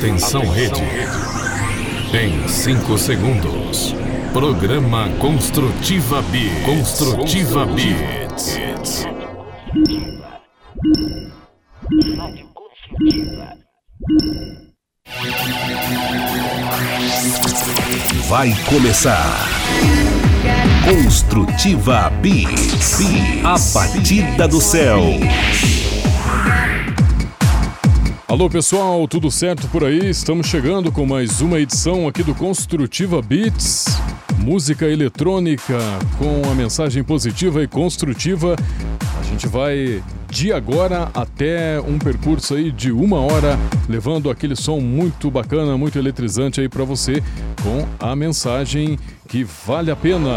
[0.00, 0.80] Atenção rede.
[2.14, 3.94] Em 5 segundos.
[4.32, 6.48] Programa Construtiva B.
[6.64, 7.82] Construtiva B.
[18.26, 19.36] Vai começar.
[20.88, 22.46] Construtiva B.
[23.44, 25.02] A batida do céu.
[28.30, 30.08] Alô pessoal, tudo certo por aí?
[30.08, 33.86] Estamos chegando com mais uma edição aqui do Construtiva Beats,
[34.38, 35.76] música eletrônica
[36.16, 38.54] com a mensagem positiva e construtiva.
[39.18, 44.78] A gente vai de agora até um percurso aí de uma hora, levando aquele som
[44.78, 47.20] muito bacana, muito eletrizante aí para você,
[47.64, 50.30] com a mensagem que vale a pena.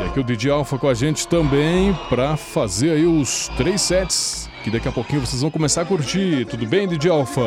[0.00, 4.41] E aqui o DJ Alpha com a gente também para fazer aí os três sets
[4.62, 6.46] que daqui a pouquinho vocês vão começar a curtir.
[6.46, 7.42] Tudo bem, DJ Alfa?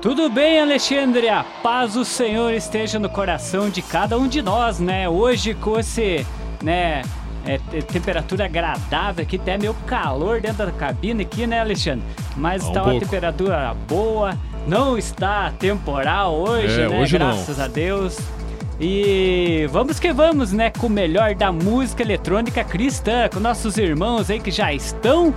[0.00, 1.28] Tudo bem, Alexandre?
[1.28, 5.06] A paz do Senhor esteja no coração de cada um de nós, né?
[5.06, 6.26] Hoje com esse,
[6.62, 7.02] né,
[7.44, 12.02] é, temperatura agradável aqui, até meio calor dentro da cabine aqui, né, Alexandre?
[12.34, 14.34] Mas está uma temperatura boa,
[14.66, 17.00] não está temporal hoje, é, né?
[17.00, 17.64] Hoje Graças não.
[17.66, 18.18] a Deus.
[18.80, 20.70] E vamos que vamos, né?
[20.70, 25.34] Com o melhor da música eletrônica cristã, com nossos irmãos aí que já estão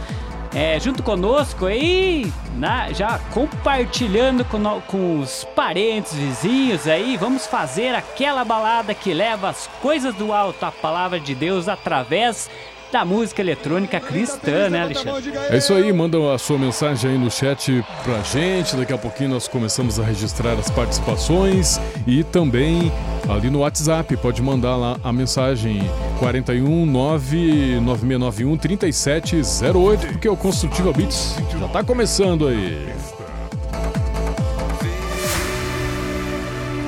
[0.55, 7.17] é, junto conosco aí, na, já compartilhando com, no, com os parentes, vizinhos aí.
[7.17, 12.49] Vamos fazer aquela balada que leva as coisas do alto, a palavra de Deus, através
[12.93, 15.33] da música eletrônica cristã, né, Alexandre?
[15.49, 18.75] É isso aí, manda a sua mensagem aí no chat pra gente.
[18.75, 22.91] Daqui a pouquinho nós começamos a registrar as participações e também
[23.27, 25.81] ali no WhatsApp, pode mandar lá a mensagem
[26.19, 32.93] 41 99691 3708, porque o Construtiva Beats já tá começando aí.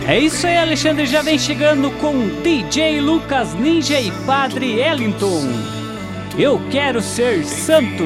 [0.08, 5.85] É isso aí, Alexandre já vem chegando com DJ Lucas Ninja e Padre Ellington.
[6.38, 8.04] Eu quero ser santo.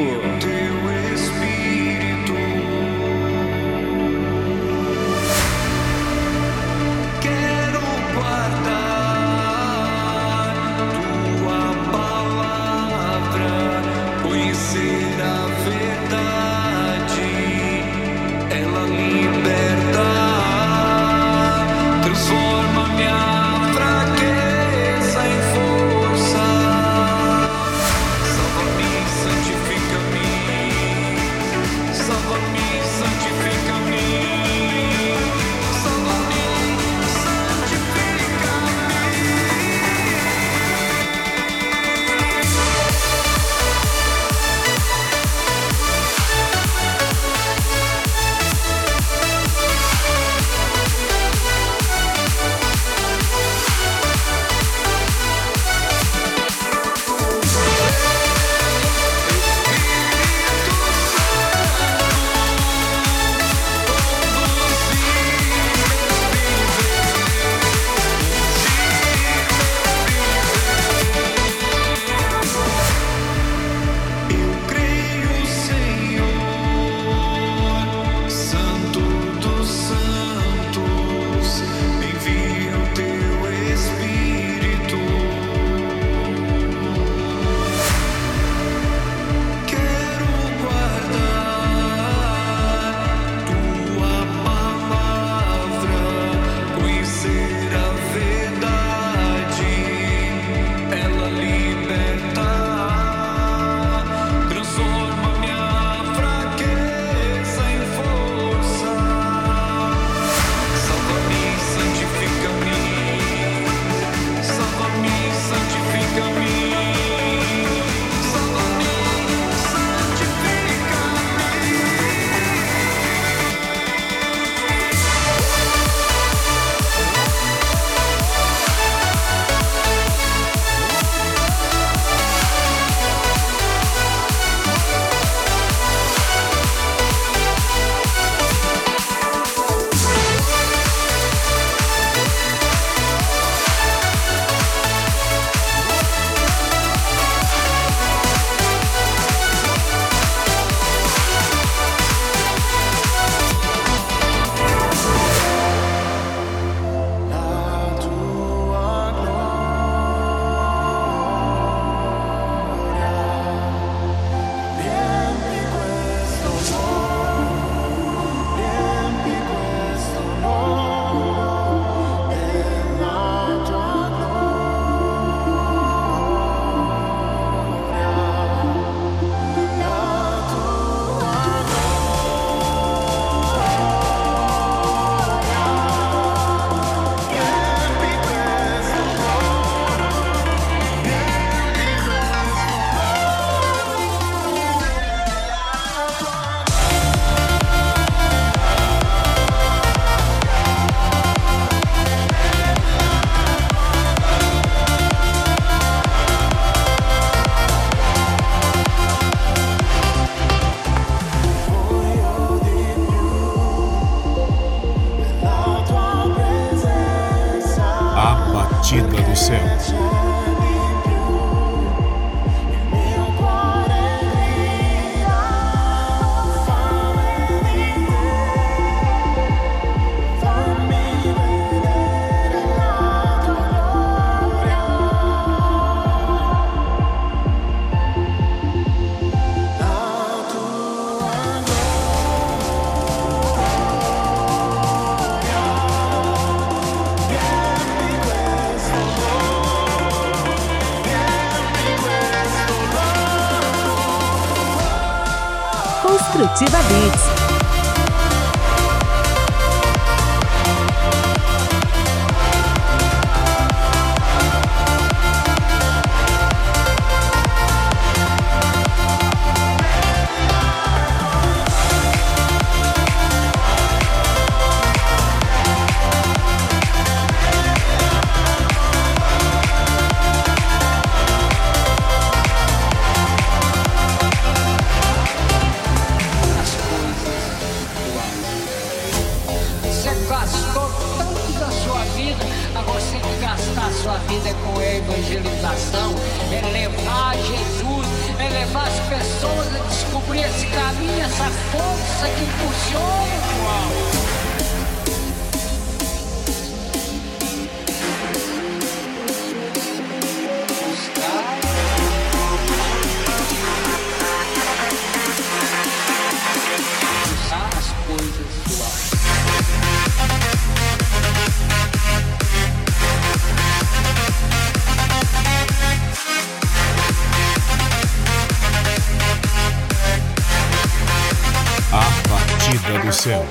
[331.91, 333.45] A Partida do Céu.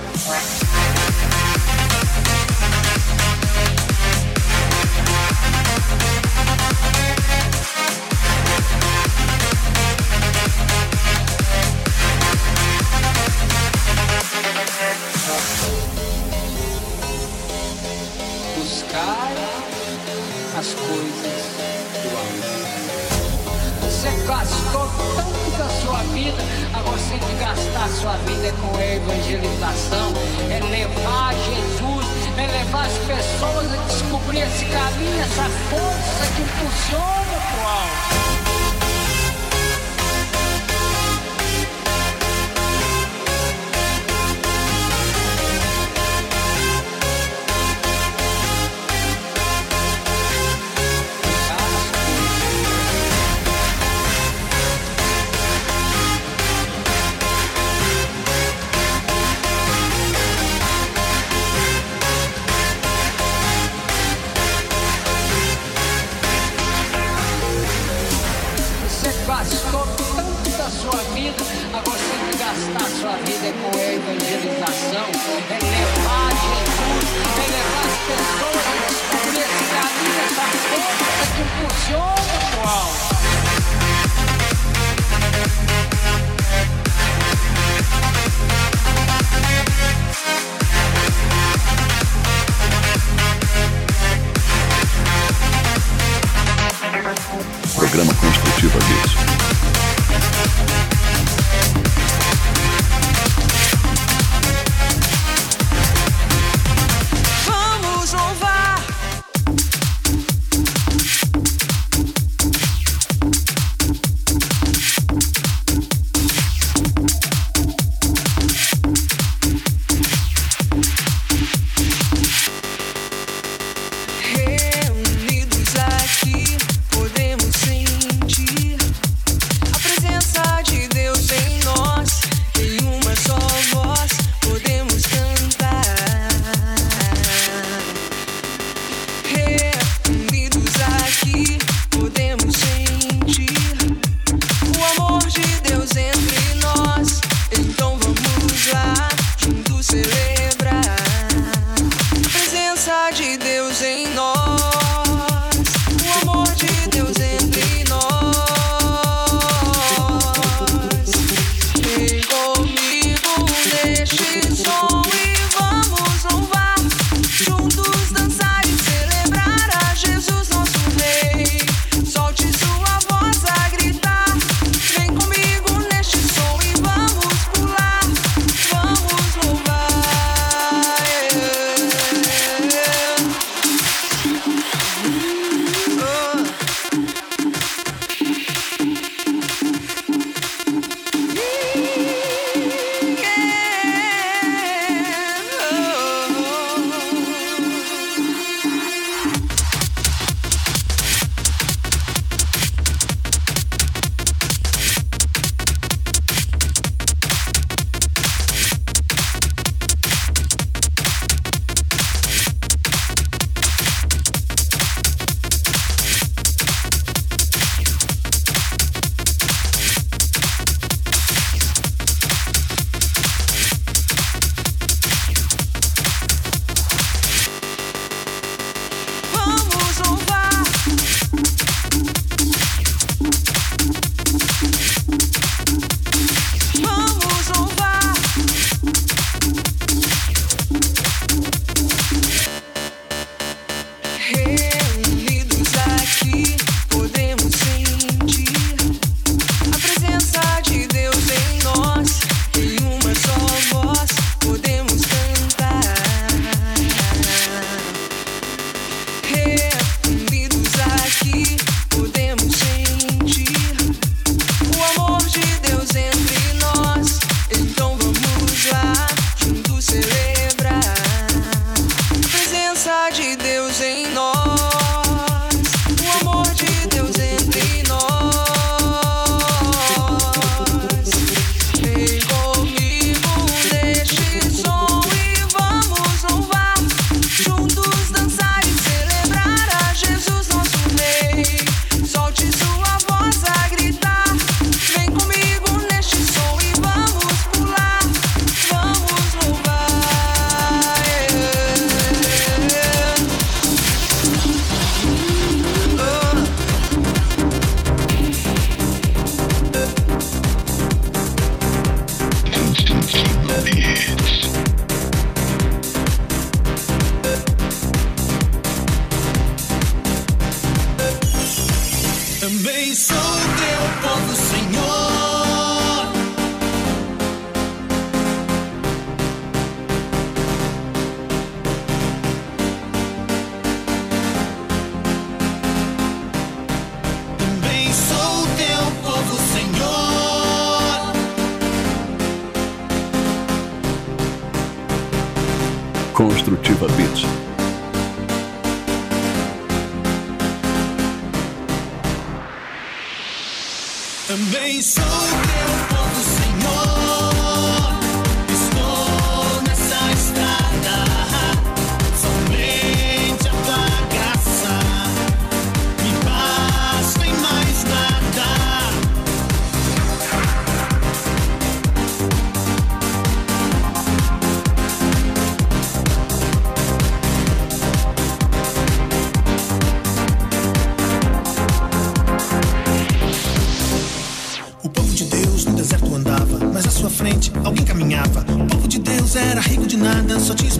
[346.19, 347.48] Construtiva Beats.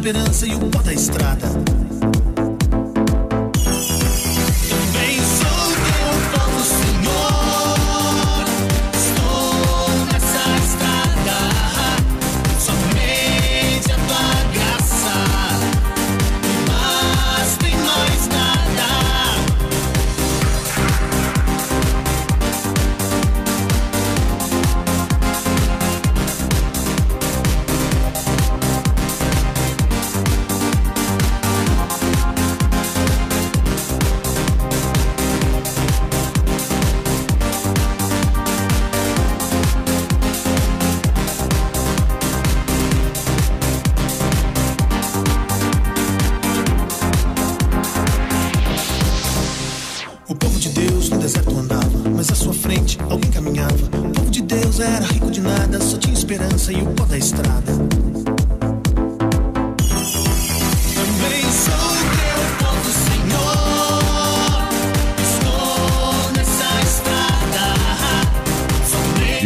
[0.09, 1.58] Esperança e o pó da estrada.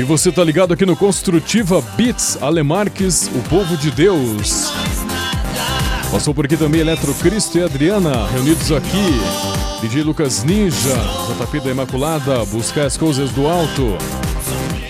[0.03, 4.73] E você tá ligado aqui no Construtiva Beats, Alemarques, o povo de Deus.
[6.11, 9.21] Passou por aqui também Eletrocristo e Adriana, reunidos aqui.
[9.81, 10.97] DJ Lucas Ninja,
[11.39, 13.97] JP da Imaculada, Buscar as Coisas do Alto.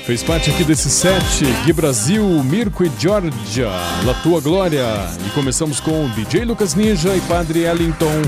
[0.07, 3.69] Fez parte aqui desse set, Gui Brasil, Mirko e Georgia,
[4.07, 4.87] La Tua Glória.
[5.26, 8.23] E começamos com DJ Lucas Ninja e Padre Ellington,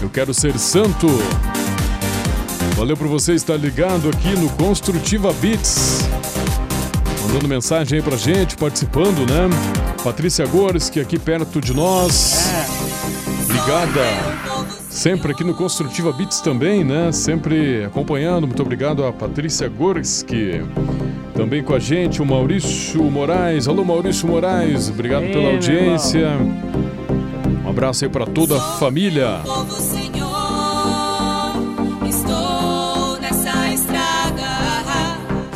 [0.00, 1.08] Eu Quero Ser Santo.
[2.74, 6.21] Valeu por você estar ligado aqui no Construtiva Beats.
[7.32, 9.48] Mandando mensagem aí pra gente, participando, né?
[10.04, 12.50] Patrícia Gorski aqui perto de nós.
[13.48, 14.04] Ligada.
[14.90, 17.10] Sempre aqui no Construtiva Beats também, né?
[17.10, 18.46] Sempre acompanhando.
[18.46, 20.62] Muito obrigado a Patrícia Gorski.
[21.34, 23.66] Também com a gente o Maurício Moraes.
[23.66, 24.90] Alô, Maurício Moraes.
[24.90, 26.28] Obrigado Ei, pela audiência.
[27.64, 29.40] Um abraço aí pra toda a família.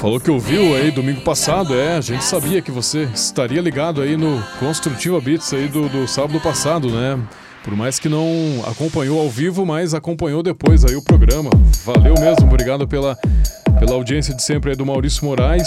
[0.07, 1.97] Falou que ouviu aí domingo passado, é.
[1.97, 6.39] A gente sabia que você estaria ligado aí no Construtiva Beats aí do, do sábado
[6.39, 7.19] passado, né?
[7.65, 8.29] Por mais que não
[8.69, 11.51] acompanhou ao vivo, mas acompanhou depois aí o programa.
[11.85, 13.19] Valeu mesmo, obrigado pela,
[13.81, 15.67] pela audiência de sempre aí do Maurício Moraes.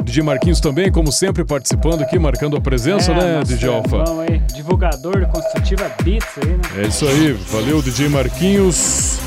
[0.00, 3.68] O DJ Marquinhos também, como sempre, participando aqui, marcando a presença, né, É, nosso DJ
[3.68, 3.96] Alfa?
[3.96, 6.82] irmão aí, divulgador do Construtiva Beats aí, né?
[6.82, 9.25] É isso aí, valeu DJ Marquinhos.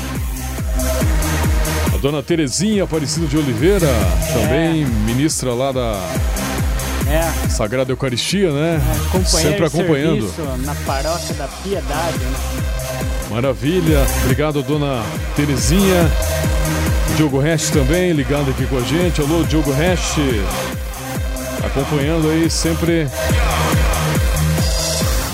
[2.00, 3.86] Dona Terezinha Aparecida de Oliveira,
[4.32, 6.00] também ministra lá da
[7.06, 8.80] É, Sagrada Eucaristia, né?
[9.12, 10.32] companheiro Sempre acompanhando.
[10.64, 12.38] na paróquia da Piedade, né?
[13.30, 15.02] Maravilha, obrigado dona
[15.36, 16.10] Terezinha.
[17.16, 19.20] Diogo Hash também ligado aqui com a gente.
[19.20, 20.16] Alô, Diogo Hash.
[21.64, 23.06] Acompanhando aí sempre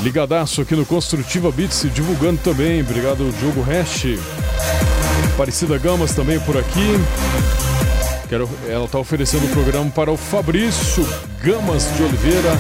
[0.02, 2.80] ligadaço aqui no Construtiva Beats, divulgando também.
[2.80, 4.18] Obrigado, Diogo Hash.
[5.36, 6.98] Aparecida Gamas também por aqui.
[8.26, 11.06] Quero, ela está oferecendo o programa para o Fabrício
[11.42, 12.58] Gamas de Oliveira,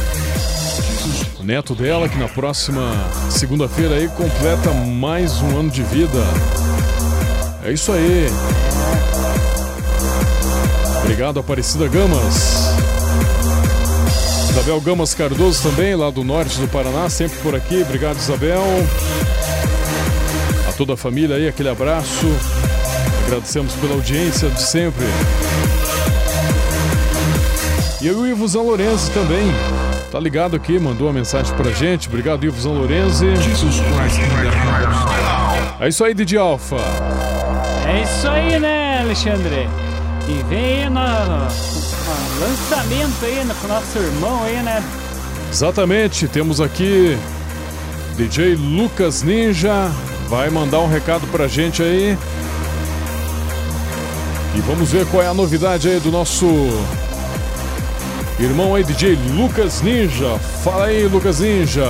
[1.40, 2.92] o neto dela, que na próxima
[3.30, 6.22] segunda-feira aí completa mais um ano de vida.
[7.64, 8.26] É isso aí.
[11.00, 12.76] Obrigado, Aparecida Gamas.
[14.50, 17.80] Isabel Gamas Cardoso também, lá do norte do Paraná, sempre por aqui.
[17.80, 18.62] Obrigado, Isabel.
[20.68, 22.26] A toda a família aí, aquele abraço.
[23.26, 25.04] Agradecemos pela audiência de sempre.
[28.00, 29.52] E o Ivo Zan Lorenzi também.
[30.12, 32.06] Tá ligado aqui, mandou uma mensagem pra gente.
[32.06, 33.26] Obrigado, Ivo Zan Lorenzi.
[35.80, 36.76] É isso aí, Didi Alfa.
[37.84, 39.68] É isso aí, né, Alexandre?
[40.28, 44.82] E vem aí no, no lançamento aí no, com o nosso irmão aí, né?
[45.50, 47.18] Exatamente, temos aqui
[48.16, 49.90] DJ Lucas Ninja.
[50.28, 52.16] Vai mandar um recado pra gente aí.
[54.56, 56.46] E vamos ver qual é a novidade aí do nosso
[58.40, 60.38] irmão aí DJ Lucas Ninja.
[60.64, 61.84] Fala aí, Lucas Ninja.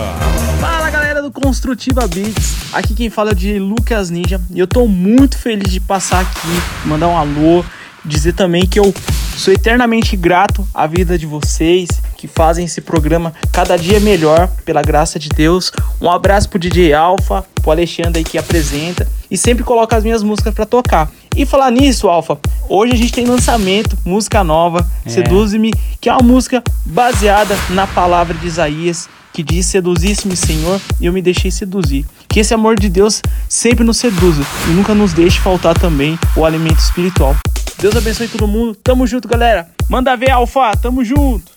[0.60, 4.66] Fala galera do Construtiva Beats, aqui quem fala é o DJ Lucas Ninja e eu
[4.66, 6.48] tô muito feliz de passar aqui,
[6.84, 7.64] mandar um alô,
[8.04, 8.92] dizer também que eu
[9.36, 14.82] sou eternamente grato à vida de vocês que fazem esse programa cada dia melhor, pela
[14.82, 15.70] graça de Deus.
[16.00, 20.24] Um abraço pro DJ Alfa, pro Alexandre aí que apresenta e sempre coloca as minhas
[20.24, 21.08] músicas para tocar.
[21.36, 25.10] E falar nisso, Alfa, hoje a gente tem lançamento, música nova, É.
[25.10, 25.70] Seduze-me,
[26.00, 31.12] que é uma música baseada na palavra de Isaías, que diz: Seduzisse-me, Senhor, e eu
[31.12, 32.06] me deixei seduzir.
[32.28, 36.44] Que esse amor de Deus sempre nos seduza e nunca nos deixe faltar também o
[36.44, 37.36] alimento espiritual.
[37.78, 38.74] Deus abençoe todo mundo.
[38.82, 39.68] Tamo junto, galera.
[39.88, 40.72] Manda ver, Alfa.
[40.76, 41.55] Tamo junto.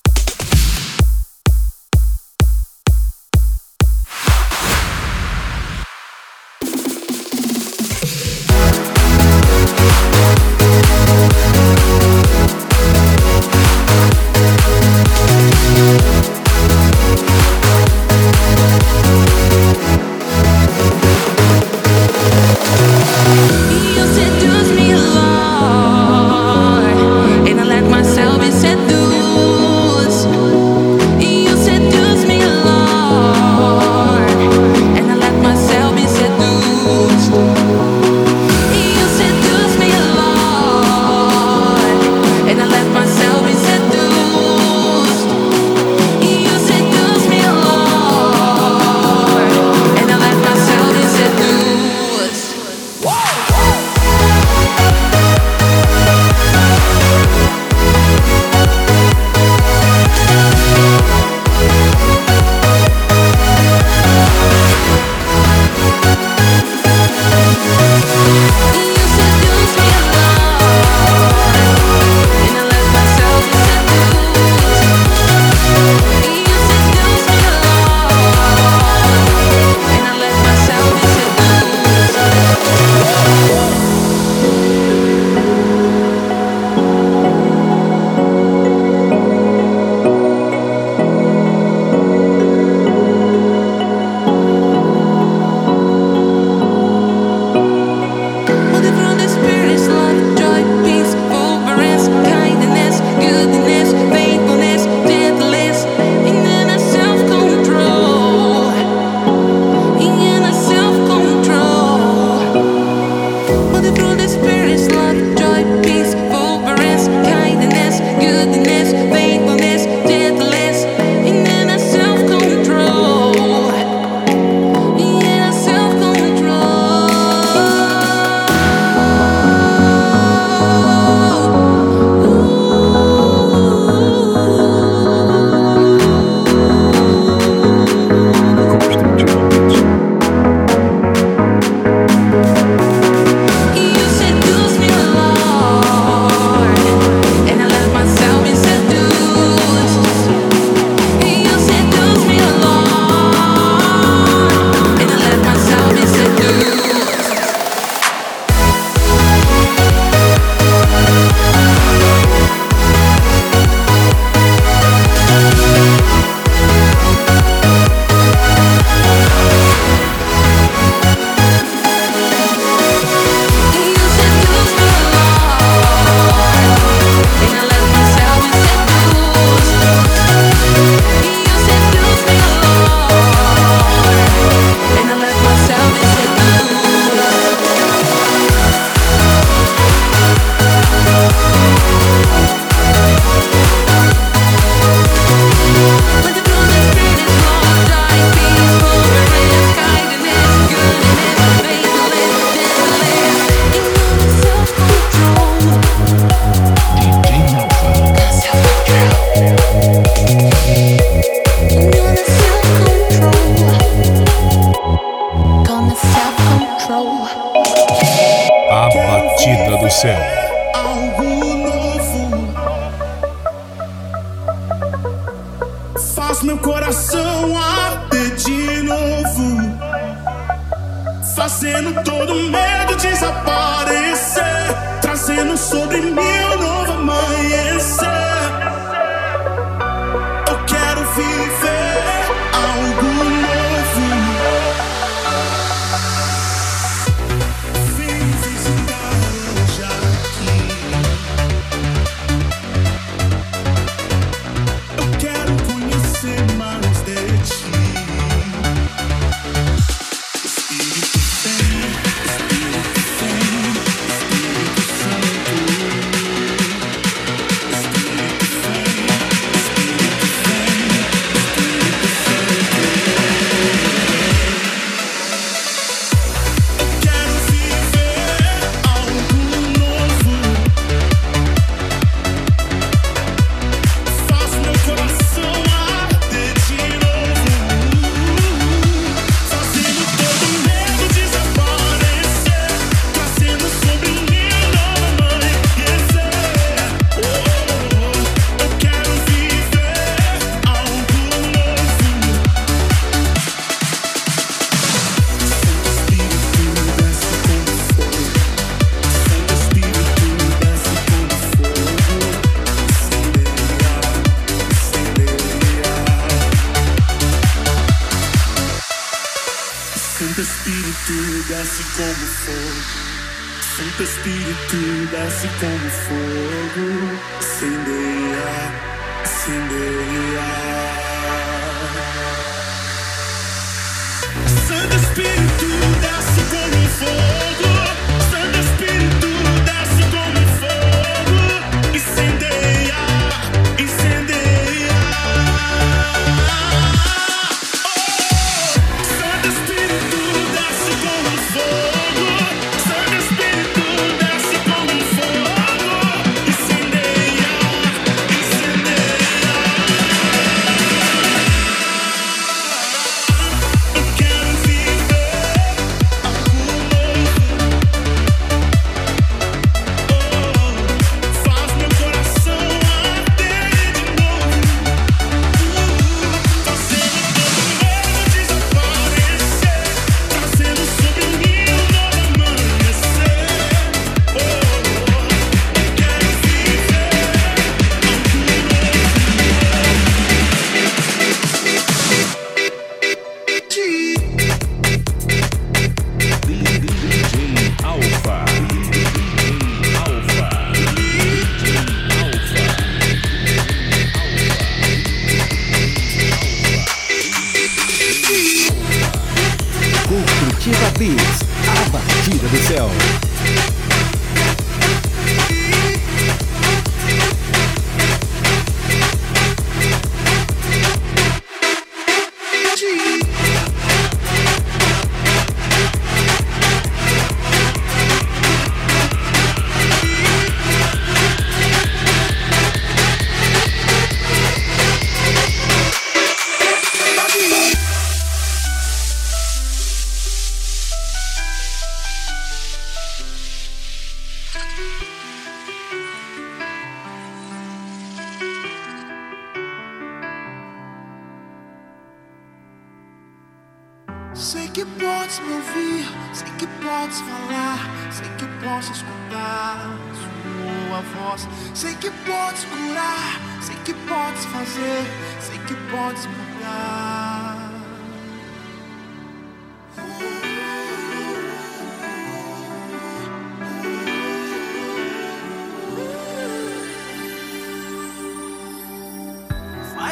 [235.29, 236.18] Trazendo sobre mim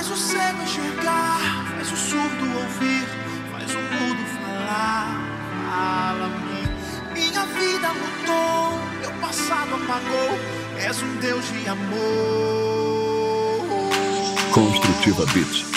[0.07, 3.05] Faz o cego enxergar, faz o surdo ouvir,
[3.51, 5.21] faz o mudo falar.
[5.65, 6.63] Fala-me.
[7.13, 10.39] Minha vida mudou, meu passado apagou.
[10.77, 11.97] És um Deus de amor.
[14.53, 15.76] Construtiva Beats.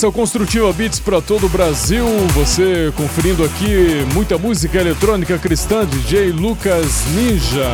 [0.00, 2.06] Esse é o Construtiva Beats para todo o Brasil.
[2.28, 7.70] Você conferindo aqui muita música eletrônica cristã, DJ Lucas Ninja.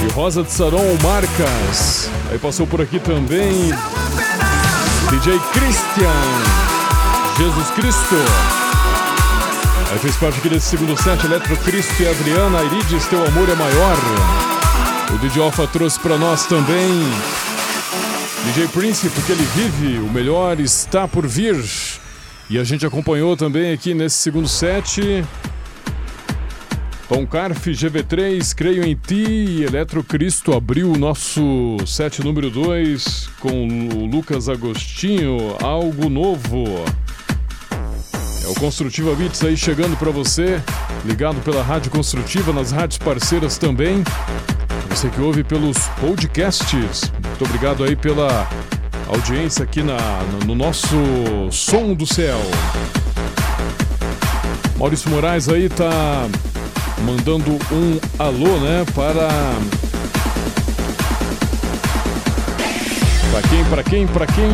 [0.00, 2.08] E Rosa de Saron Marcas.
[2.30, 3.72] Aí passou por aqui também
[5.10, 6.22] DJ Christian.
[7.36, 8.14] Jesus Cristo.
[9.90, 13.56] Aí fez parte aqui desse segundo set, Eletro Cristo e Adriana Irides, Teu Amor é
[13.56, 13.96] Maior.
[15.12, 17.12] O DJ Alfa trouxe para nós também
[18.54, 21.56] DJ Prince, porque ele vive, o melhor está por vir.
[22.48, 25.24] E a gente acompanhou também aqui nesse segundo set.
[27.08, 33.28] Tom Carf, GV3, Creio em Ti e Eletro Cristo abriu o nosso set número 2
[33.40, 36.64] com o Lucas Agostinho, algo novo.
[38.44, 40.62] É o Construtiva Beats aí chegando para você,
[41.04, 44.04] ligado pela Rádio Construtiva, nas rádios parceiras também.
[44.90, 47.10] Você que ouve pelos podcasts
[47.44, 48.48] obrigado aí pela
[49.08, 49.96] audiência aqui na,
[50.32, 50.96] no, no nosso
[51.50, 52.40] Som do Céu.
[54.76, 55.90] Maurício Moraes aí tá
[57.04, 59.28] mandando um alô, né, para
[63.30, 64.44] Para quem, para quem, para quem?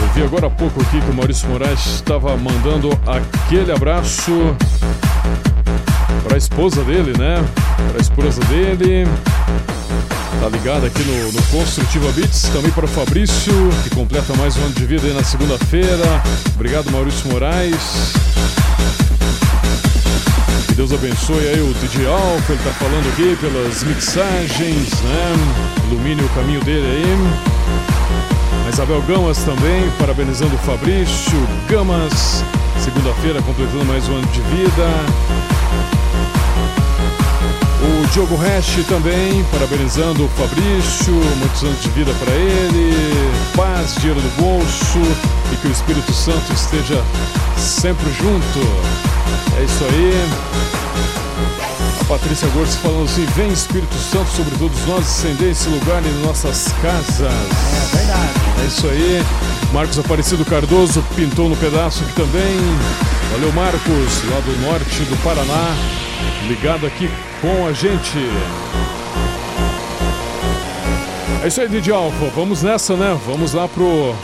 [0.00, 4.56] Eu vi agora há pouco aqui que o Maurício Moraes estava mandando aquele abraço
[6.24, 7.44] para a esposa dele, né?
[7.90, 9.06] Para a esposa dele.
[10.40, 14.64] Tá ligado aqui no, no Construtiva Beats, também para o Fabrício, que completa mais um
[14.64, 16.22] ano de vida aí na segunda-feira.
[16.54, 18.12] Obrigado, Maurício Moraes.
[20.68, 25.34] Que Deus abençoe aí o DJ Alfa, ele tá falando aqui pelas mixagens, né?
[25.88, 27.66] Ilumine o caminho dele aí.
[28.66, 32.44] A Isabel Gamas também, parabenizando o Fabrício Gamas,
[32.78, 35.45] segunda-feira completando mais um ano de vida.
[37.86, 42.92] O Diogo Hash também, parabenizando o Fabrício, muitos anos de vida para ele,
[43.54, 44.98] paz, dinheiro no bolso
[45.52, 47.00] e que o Espírito Santo esteja
[47.56, 48.58] sempre junto.
[49.58, 50.12] É isso aí.
[52.00, 56.26] A Patrícia Gorsi falando assim: Vem Espírito Santo sobre todos nós, acender esse lugar em
[56.26, 57.20] nossas casas.
[57.20, 58.32] É verdade.
[58.62, 59.24] É isso aí.
[59.72, 62.58] Marcos Aparecido Cardoso pintou no pedaço aqui também.
[63.32, 65.76] Valeu, Marcos, lá do norte do Paraná,
[66.46, 68.18] ligado aqui com a gente.
[71.42, 72.26] É isso aí, DJ Alfa.
[72.34, 73.18] Vamos nessa, né?
[73.26, 74.14] Vamos lá pro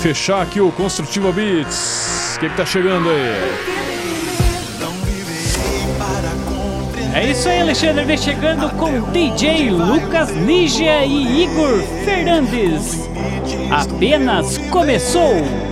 [0.00, 2.36] fechar aqui o Construtiva Beats.
[2.36, 3.76] O que, que tá chegando aí?
[7.14, 8.04] É isso aí, Alexandre.
[8.04, 13.08] Vem chegando com DJ Lucas Nígia e Igor Fernandes.
[13.70, 15.65] Apenas começou.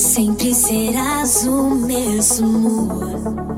[0.00, 2.88] Sempre serás o mesmo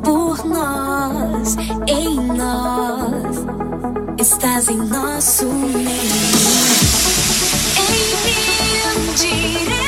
[0.03, 3.47] por nós, em nós,
[4.19, 5.93] estás em nosso meio.
[9.25, 9.82] Em mim.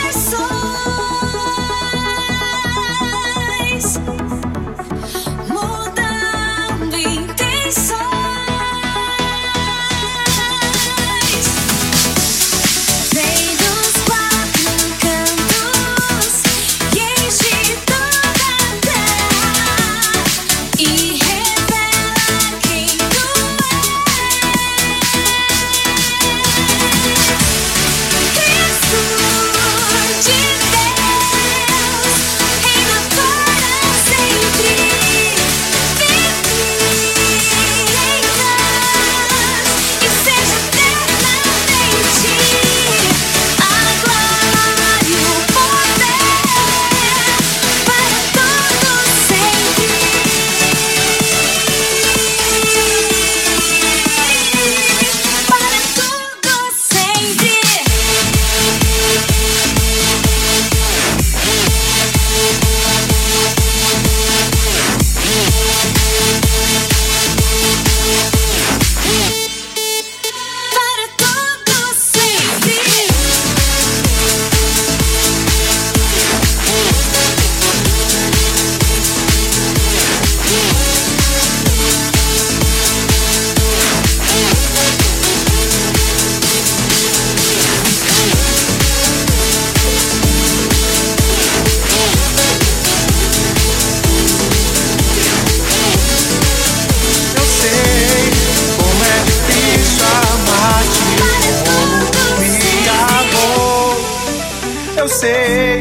[105.05, 105.81] Eu sei,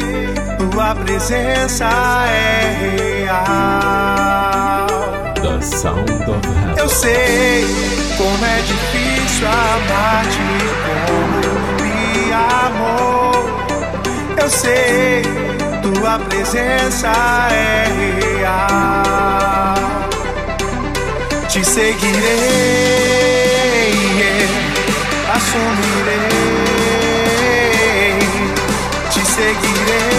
[0.57, 1.85] tua presença
[2.27, 4.87] é real.
[5.35, 6.75] The Sound of Heaven.
[6.77, 7.65] Eu sei
[8.17, 10.39] como é difícil amar-te
[10.83, 11.39] como
[11.81, 13.31] me amou.
[14.41, 15.21] Eu sei,
[15.81, 17.13] tua presença
[17.49, 17.87] é
[18.19, 19.75] real.
[21.47, 21.93] Te seguirei,
[25.33, 26.32] assumirei,
[29.51, 30.12] te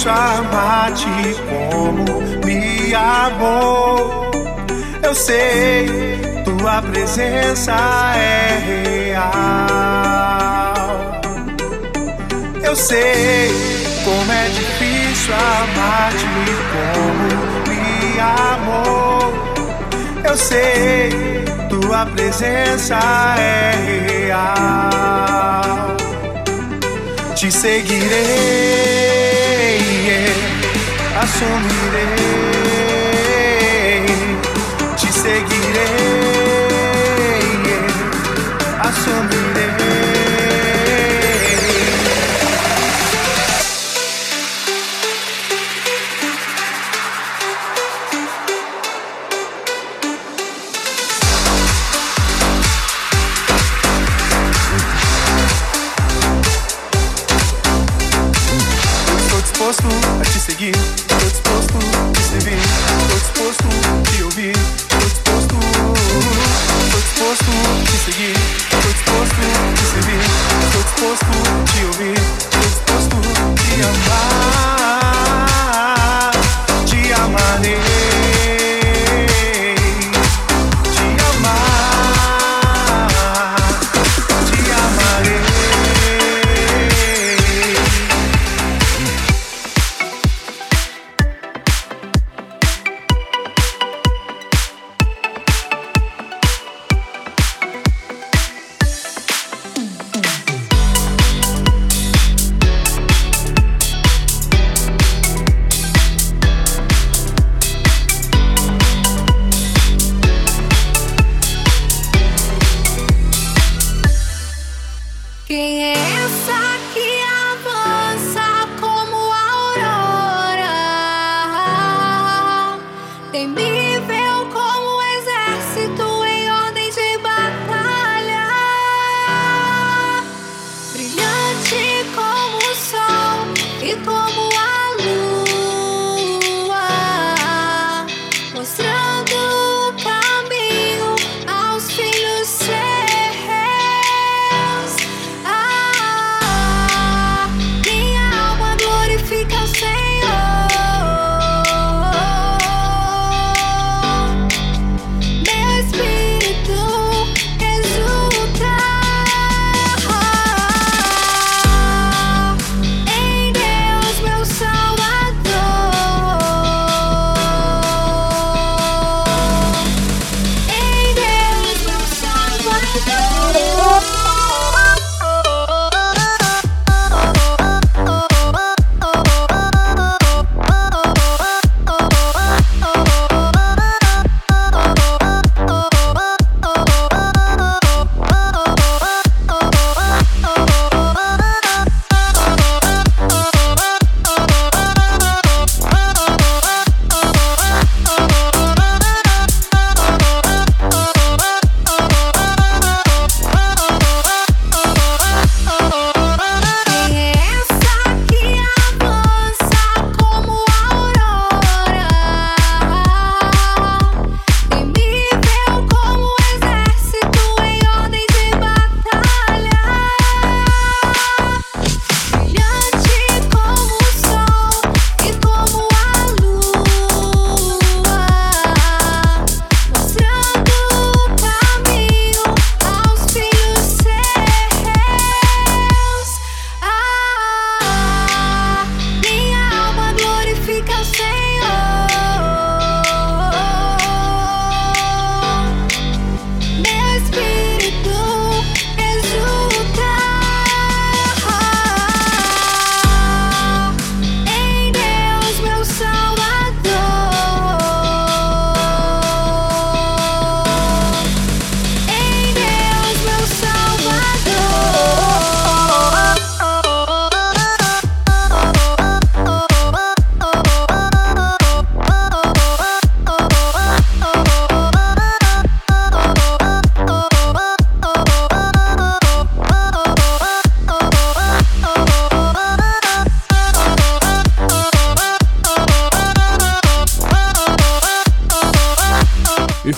[0.00, 2.04] difícil amar-te como
[2.44, 4.30] me amou.
[5.02, 7.72] Eu sei, tua presença
[8.16, 9.60] é real.
[12.62, 13.50] Eu sei
[14.04, 16.24] como é difícil amar-te
[16.72, 17.28] como
[17.68, 19.34] me amou.
[20.24, 21.10] Eu sei,
[21.68, 22.98] tua presença
[23.38, 23.72] é
[24.08, 25.10] real
[27.40, 28.99] te seguirei,
[31.42, 32.19] assumirei,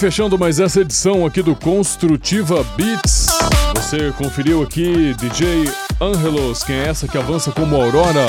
[0.03, 3.28] fechando mais essa edição aqui do Construtiva Beats,
[3.76, 8.26] você conferiu aqui DJ Angelos, quem é essa que avança como Aurora.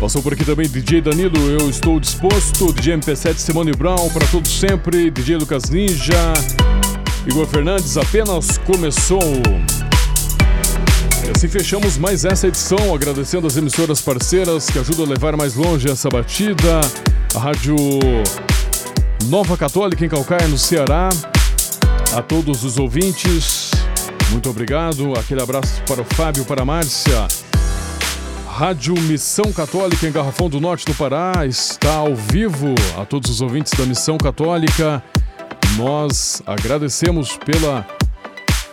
[0.00, 4.50] Passou por aqui também DJ Danilo, eu estou disposto, DJ MP7 Simone Brown, para todos
[4.50, 6.32] sempre, DJ Lucas Ninja,
[7.26, 9.20] Igor Fernandes, apenas começou.
[11.26, 15.54] E assim fechamos mais essa edição, agradecendo as emissoras parceiras que ajudam a levar mais
[15.54, 16.80] longe essa batida,
[17.34, 17.76] a Rádio
[19.28, 21.08] Nova Católica em Calcaia, no Ceará.
[22.14, 23.70] A todos os ouvintes,
[24.30, 25.12] muito obrigado.
[25.18, 27.26] Aquele abraço para o Fábio, para a Márcia.
[28.46, 32.74] Rádio Missão Católica em Garrafão do Norte do Pará está ao vivo.
[32.96, 35.02] A todos os ouvintes da Missão Católica,
[35.76, 37.86] nós agradecemos pela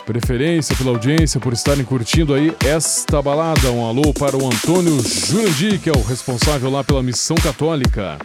[0.06, 3.72] preferência, pela audiência, por estarem curtindo aí esta balada.
[3.72, 8.20] Um alô para o Antônio Jurandir, que é o responsável lá pela Missão Católica.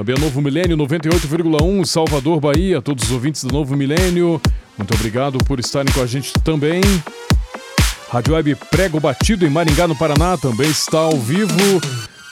[0.00, 2.80] Também a Novo Milênio 98,1 Salvador, Bahia.
[2.80, 4.40] Todos os ouvintes do Novo Milênio,
[4.78, 6.80] muito obrigado por estarem com a gente também.
[8.08, 11.52] Rádio Web Prego Batido em Maringá, no Paraná, também está ao vivo.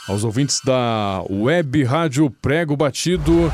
[0.08, 3.52] Aos ouvintes da Web Rádio Prego Batido,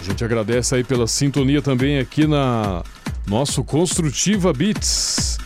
[0.00, 2.82] a gente agradece aí pela sintonia também aqui na
[3.26, 5.36] nosso Construtiva Beats.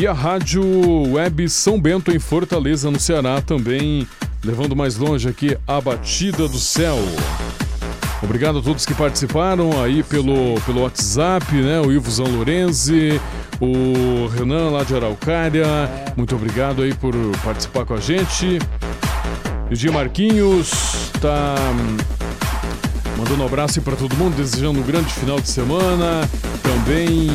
[0.00, 0.62] E a Rádio
[1.10, 4.06] Web São Bento em Fortaleza, no Ceará, também
[4.44, 6.96] levando mais longe aqui a batida do céu.
[8.22, 11.80] Obrigado a todos que participaram aí pelo, pelo WhatsApp, né?
[11.80, 13.20] O Ivo Zan Lorenzi,
[13.60, 15.66] o Renan lá de Araucária.
[16.16, 18.60] Muito obrigado aí por participar com a gente.
[19.68, 22.17] DJ Marquinhos tá hum,
[23.18, 26.28] mandando um abraço para todo mundo, desejando um grande final de semana.
[26.62, 27.28] Também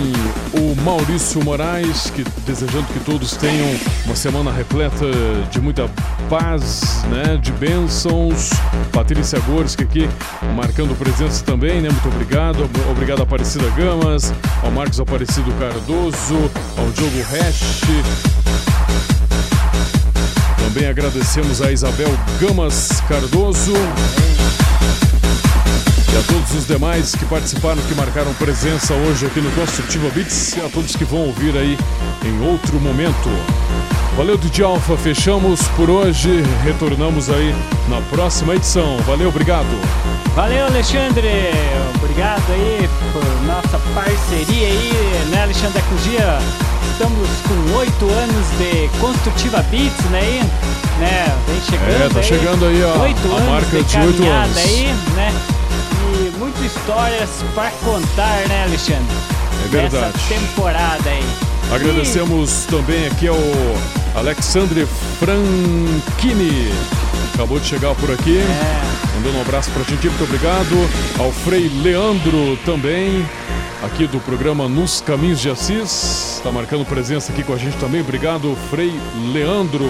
[0.54, 3.68] o Maurício Moraes, que desejando que todos tenham
[4.06, 5.06] uma semana repleta
[5.52, 5.90] de muita
[6.30, 8.52] paz, né, de bênçãos.
[8.94, 10.10] Patrícia Gorski aqui
[10.56, 11.90] marcando presença também, né?
[11.90, 12.70] Muito obrigado.
[12.90, 17.82] Obrigado a Aparecida Gamas, ao Marcos Aparecido Cardoso, ao Diogo Resch.
[20.58, 22.10] Também agradecemos a Isabel
[22.40, 23.74] Gamas Cardoso.
[26.14, 30.54] E a todos os demais que participaram, que marcaram presença hoje aqui no Construtiva Beats
[30.56, 31.78] e a todos que vão ouvir aí
[32.24, 33.30] em outro momento.
[34.16, 34.96] Valeu, DJ Alfa.
[34.96, 36.44] Fechamos por hoje.
[36.64, 37.56] Retornamos aí
[37.90, 38.98] na próxima edição.
[39.08, 39.66] Valeu, obrigado.
[40.36, 41.30] Valeu, Alexandre.
[41.96, 45.82] Obrigado aí por nossa parceria aí, né, Alexandre?
[46.04, 46.38] Dia
[46.92, 50.48] estamos com oito anos de Construtiva Beats, né?
[51.00, 51.36] Né?
[51.48, 52.26] Vem chegando É, tá aí.
[52.26, 54.58] chegando aí a- Oito a anos marca de oito caminhada anos.
[54.58, 55.34] aí, né?
[56.44, 59.16] E muitas histórias para contar, né, Alexandre?
[59.64, 60.14] É verdade.
[60.14, 61.24] Nessa temporada aí.
[61.72, 63.38] Agradecemos também aqui ao
[64.14, 64.86] Alexandre
[65.20, 66.70] Franchini.
[67.34, 68.42] Acabou de chegar por aqui.
[69.16, 70.76] Mandando um abraço pra gente, muito obrigado.
[71.18, 73.26] Ao Frei Leandro também,
[73.84, 76.38] aqui do programa Nos Caminhos de Assis.
[76.38, 78.02] Está marcando presença aqui com a gente também.
[78.02, 78.92] Obrigado, Frei
[79.34, 79.86] Leandro.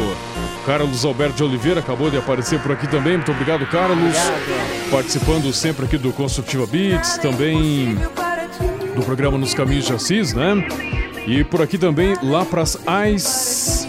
[0.65, 3.17] Carlos Alberto de Oliveira acabou de aparecer por aqui também.
[3.17, 4.15] Muito obrigado, Carlos.
[4.89, 7.95] Participando sempre aqui do Construtiva Beats, também
[8.95, 10.65] do programa Nos Caminhos de Assis, né?
[11.27, 13.87] E por aqui também, lá pras Ais,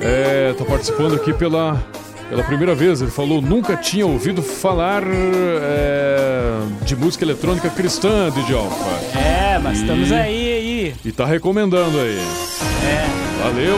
[0.00, 1.82] é, tá participando aqui pela,
[2.28, 3.00] pela primeira vez.
[3.02, 9.18] Ele falou, nunca tinha ouvido falar é, de música eletrônica cristã, DJ Alfa.
[9.18, 10.94] É, mas E- estamos aí, aí.
[11.04, 12.18] E tá recomendando aí.
[12.84, 13.76] É, Valeu,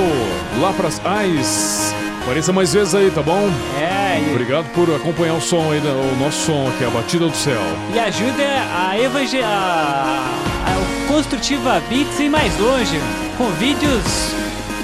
[0.60, 1.94] lá pras Ais.
[2.22, 3.48] Apareça mais vezes aí, tá bom?
[3.80, 4.20] é.
[4.20, 7.36] E, Obrigado por acompanhar o som aí, né, o nosso som aqui, a batida do
[7.36, 7.60] céu.
[7.94, 8.42] e ajuda
[8.88, 9.50] a evangelizar.
[9.52, 12.98] A, Construtiva Beats ir mais longe.
[13.38, 14.34] Convide os,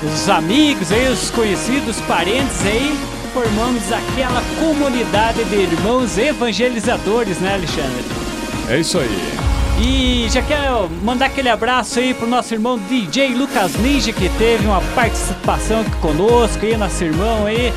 [0.08, 2.96] os amigos aí, os conhecidos, parentes aí.
[3.32, 8.04] Formamos aquela comunidade de irmãos evangelizadores, né, Alexandre?
[8.68, 9.38] É isso aí.
[9.80, 14.66] E já quero mandar aquele abraço aí pro nosso irmão DJ Lucas Ninja, que teve
[14.66, 17.72] uma participação aqui conosco aí, nosso irmão aí.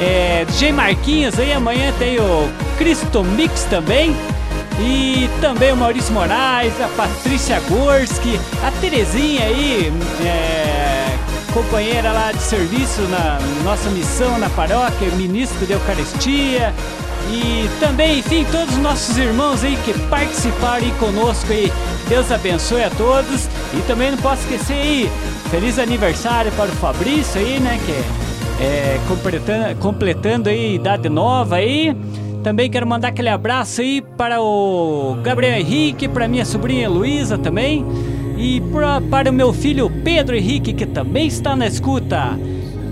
[0.00, 4.16] É, DJ Marquinhos aí, amanhã tem o Cristo Mix também.
[4.80, 9.92] E também o Maurício Moraes, a Patrícia Gorski, a Terezinha aí,
[10.24, 10.77] é,
[11.62, 16.72] companheira lá de serviço na nossa missão na paróquia, ministro de Eucaristia.
[17.30, 21.72] E também, enfim, todos os nossos irmãos aí que participaram aí conosco aí.
[22.08, 23.48] Deus abençoe a todos.
[23.74, 25.10] E também não posso esquecer aí,
[25.50, 27.78] feliz aniversário para o Fabrício aí, né?
[27.84, 31.94] Que é completando, completando aí idade nova aí.
[32.44, 37.84] Também quero mandar aquele abraço aí para o Gabriel Henrique, para minha sobrinha Luísa também.
[38.38, 42.38] E pra, para o meu filho Pedro Henrique, que também está na escuta.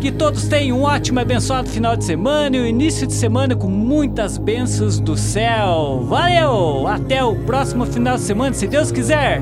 [0.00, 3.54] Que todos tenham um ótimo e abençoado final de semana e um início de semana
[3.54, 6.04] com muitas bênçãos do céu.
[6.08, 6.86] Valeu!
[6.88, 9.40] Até o próximo final de semana, se Deus quiser.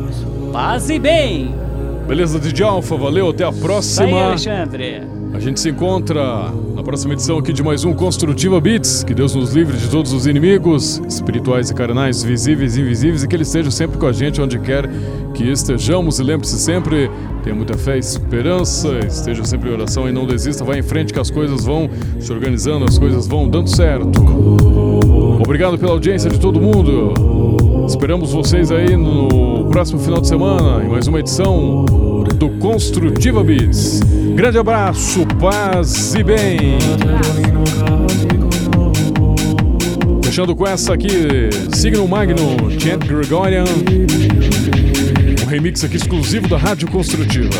[0.52, 1.54] Paz e bem!
[2.06, 4.24] Beleza, DJ Alfa, valeu, até a Isso aí, próxima.
[4.24, 5.23] Alexandre.
[5.34, 9.02] A gente se encontra na próxima edição aqui de mais um Construtiva Beats.
[9.02, 13.28] Que Deus nos livre de todos os inimigos, espirituais e carnais, visíveis e invisíveis, e
[13.28, 14.88] que Ele esteja sempre com a gente onde quer
[15.34, 16.20] que estejamos.
[16.20, 17.10] E lembre-se sempre,
[17.42, 20.64] tenha muita fé e esperança, esteja sempre em oração e não desista.
[20.64, 24.22] Vá em frente que as coisas vão se organizando, as coisas vão dando certo.
[25.42, 27.12] Obrigado pela audiência de todo mundo.
[27.88, 32.03] Esperamos vocês aí no próximo final de semana em mais uma edição
[32.34, 34.00] do Construtiva Beats.
[34.34, 36.78] Grande abraço, paz e bem.
[40.22, 41.08] Fechando com essa aqui,
[41.72, 43.64] Signum Magnum, Chant Gregorian.
[45.42, 47.50] Um remix aqui exclusivo da Rádio Construtiva.